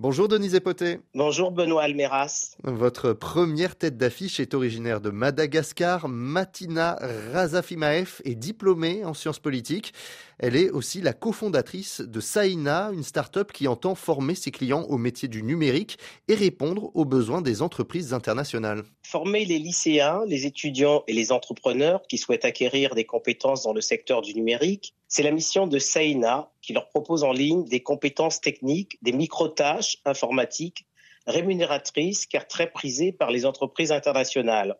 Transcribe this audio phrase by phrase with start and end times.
[0.00, 1.00] Bonjour Denise Epoté.
[1.12, 2.54] Bonjour Benoît Almeras.
[2.62, 6.06] Votre première tête d'affiche est originaire de Madagascar.
[6.08, 6.96] Matina
[7.32, 9.92] Razafimaef est diplômée en sciences politiques.
[10.38, 14.98] Elle est aussi la cofondatrice de Saina, une start-up qui entend former ses clients au
[14.98, 18.84] métier du numérique et répondre aux besoins des entreprises internationales.
[19.02, 23.80] Former les lycéens, les étudiants et les entrepreneurs qui souhaitent acquérir des compétences dans le
[23.80, 28.40] secteur du numérique, c'est la mission de Saina qui leur propose en ligne des compétences
[28.40, 30.86] techniques, des micro-tâches informatiques
[31.26, 34.76] rémunératrices car très prisées par les entreprises internationales.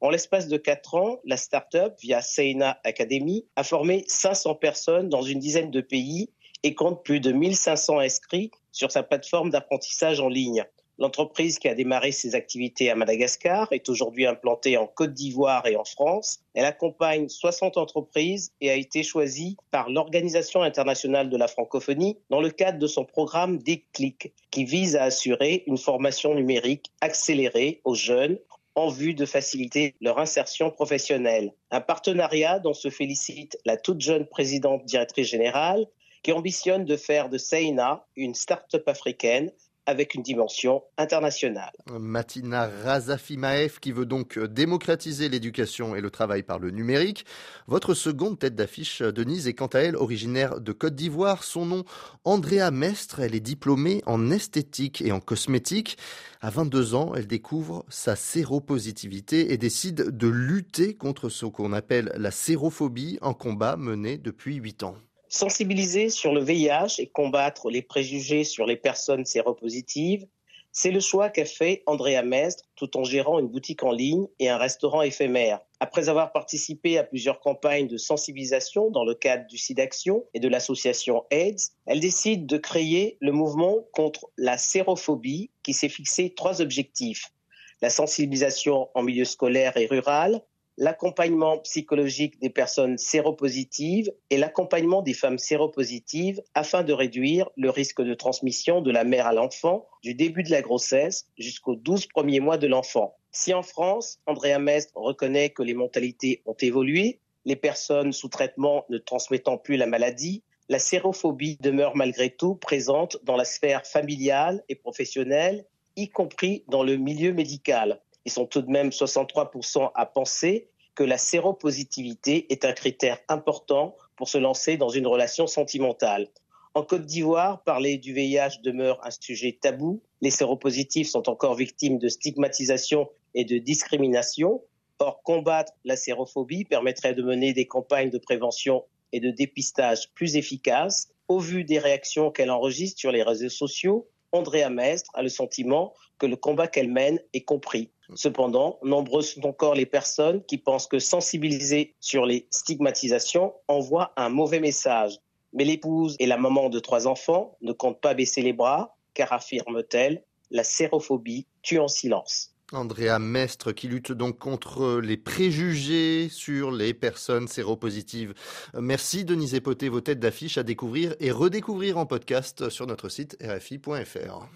[0.00, 5.22] En l'espace de quatre ans, la start-up, via Seina Academy, a formé 500 personnes dans
[5.22, 6.30] une dizaine de pays
[6.64, 10.64] et compte plus de 1500 inscrits sur sa plateforme d'apprentissage en ligne.
[10.98, 15.76] L'entreprise qui a démarré ses activités à Madagascar est aujourd'hui implantée en Côte d'Ivoire et
[15.76, 16.40] en France.
[16.54, 22.40] Elle accompagne 60 entreprises et a été choisie par l'Organisation internationale de la francophonie dans
[22.40, 27.94] le cadre de son programme Déclic qui vise à assurer une formation numérique accélérée aux
[27.94, 28.38] jeunes
[28.74, 31.52] en vue de faciliter leur insertion professionnelle.
[31.70, 35.86] Un partenariat dont se félicite la toute jeune présidente directrice générale
[36.22, 39.50] qui ambitionne de faire de Seina une start-up africaine
[39.86, 41.72] avec une dimension internationale.
[41.90, 47.24] Matina Razafimaef qui veut donc démocratiser l'éducation et le travail par le numérique.
[47.66, 51.44] Votre seconde tête d'affiche, Denise, est quant à elle originaire de Côte d'Ivoire.
[51.44, 51.84] Son nom,
[52.24, 53.20] Andrea Mestre.
[53.20, 55.98] Elle est diplômée en esthétique et en cosmétique.
[56.40, 62.12] À 22 ans, elle découvre sa séropositivité et décide de lutter contre ce qu'on appelle
[62.16, 64.96] la sérophobie, en combat mené depuis 8 ans.
[65.34, 70.26] Sensibiliser sur le VIH et combattre les préjugés sur les personnes séropositives,
[70.72, 74.50] c'est le choix qu'a fait Andrea Mestre tout en gérant une boutique en ligne et
[74.50, 75.60] un restaurant éphémère.
[75.80, 80.48] Après avoir participé à plusieurs campagnes de sensibilisation dans le cadre du SIDAction et de
[80.48, 86.60] l'association AIDS, elle décide de créer le mouvement contre la sérophobie qui s'est fixé trois
[86.60, 87.32] objectifs.
[87.80, 90.42] La sensibilisation en milieu scolaire et rural,
[90.78, 98.02] l'accompagnement psychologique des personnes séropositives et l'accompagnement des femmes séropositives afin de réduire le risque
[98.02, 102.40] de transmission de la mère à l'enfant du début de la grossesse jusqu'aux 12 premiers
[102.40, 103.16] mois de l'enfant.
[103.30, 108.84] Si en France, Andrea Mestre reconnaît que les mentalités ont évolué, les personnes sous traitement
[108.88, 114.62] ne transmettant plus la maladie, la sérophobie demeure malgré tout présente dans la sphère familiale
[114.68, 115.66] et professionnelle,
[115.96, 118.00] y compris dans le milieu médical.
[118.24, 123.96] Ils sont tout de même 63% à penser que la séropositivité est un critère important
[124.16, 126.28] pour se lancer dans une relation sentimentale.
[126.74, 130.00] En Côte d'Ivoire, parler du VIH demeure un sujet tabou.
[130.22, 134.62] Les séropositifs sont encore victimes de stigmatisation et de discrimination.
[134.98, 140.36] Or, combattre la sérophobie permettrait de mener des campagnes de prévention et de dépistage plus
[140.36, 141.10] efficaces.
[141.28, 145.92] Au vu des réactions qu'elle enregistre sur les réseaux sociaux, Andrea Mestre a le sentiment
[146.18, 147.90] que le combat qu'elle mène est compris.
[148.14, 154.28] Cependant, nombreuses sont encore les personnes qui pensent que sensibiliser sur les stigmatisations envoie un
[154.28, 155.18] mauvais message.
[155.52, 159.32] Mais l'épouse et la maman de trois enfants ne comptent pas baisser les bras, car
[159.32, 162.52] affirme-t-elle, la sérophobie tue en silence.
[162.72, 168.32] Andrea Mestre qui lutte donc contre les préjugés sur les personnes séropositives.
[168.74, 173.36] Merci Denise Epoté, vos têtes d'affiche à découvrir et redécouvrir en podcast sur notre site
[173.42, 174.48] rfi.fr.